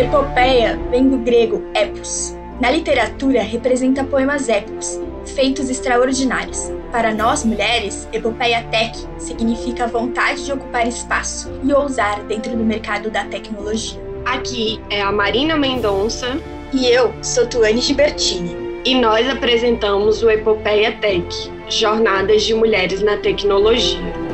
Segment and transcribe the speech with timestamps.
[0.00, 2.34] Epopeia vem do grego epos.
[2.58, 6.72] Na literatura, representa poemas épicos, feitos extraordinários.
[6.90, 12.64] Para nós mulheres, epopeia tech significa a vontade de ocupar espaço e ousar dentro do
[12.64, 14.00] mercado da tecnologia.
[14.24, 16.40] Aqui é a Marina Mendonça
[16.72, 18.56] e eu sou Tuane Gibertini.
[18.86, 21.28] E nós apresentamos o Epopeia Tech,
[21.68, 24.29] Jornadas de Mulheres na Tecnologia.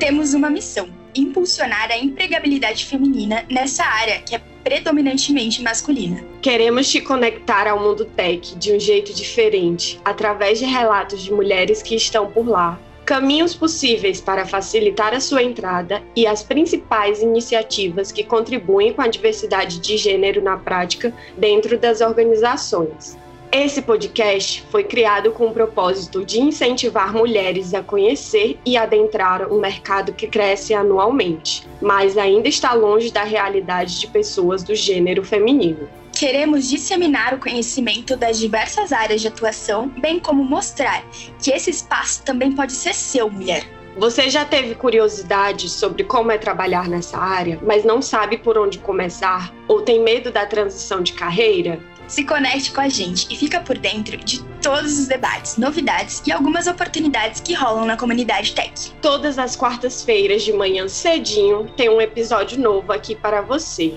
[0.00, 6.24] Temos uma missão: impulsionar a empregabilidade feminina nessa área que é predominantemente masculina.
[6.40, 11.82] Queremos te conectar ao mundo tech de um jeito diferente, através de relatos de mulheres
[11.82, 18.10] que estão por lá, caminhos possíveis para facilitar a sua entrada e as principais iniciativas
[18.10, 23.18] que contribuem com a diversidade de gênero na prática dentro das organizações.
[23.52, 29.58] Esse podcast foi criado com o propósito de incentivar mulheres a conhecer e adentrar um
[29.58, 35.88] mercado que cresce anualmente, mas ainda está longe da realidade de pessoas do gênero feminino.
[36.12, 41.04] Queremos disseminar o conhecimento das diversas áreas de atuação, bem como mostrar
[41.42, 43.64] que esse espaço também pode ser seu, mulher.
[43.96, 48.78] Você já teve curiosidade sobre como é trabalhar nessa área, mas não sabe por onde
[48.78, 51.80] começar ou tem medo da transição de carreira?
[52.10, 56.32] Se conecte com a gente e fica por dentro de todos os debates, novidades e
[56.32, 58.90] algumas oportunidades que rolam na comunidade tech.
[59.00, 63.94] Todas as quartas-feiras de manhã cedinho tem um episódio novo aqui para você.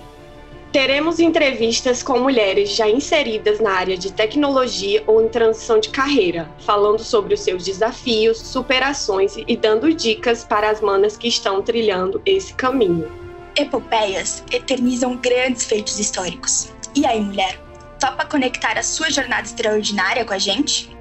[0.71, 6.47] Teremos entrevistas com mulheres já inseridas na área de tecnologia ou em transição de carreira,
[6.59, 12.21] falando sobre os seus desafios, superações e dando dicas para as manas que estão trilhando
[12.27, 13.11] esse caminho.
[13.57, 16.71] Epopeias eternizam grandes feitos históricos.
[16.95, 17.62] E aí, mulher?
[18.03, 20.93] Topa conectar a sua jornada extraordinária com a gente?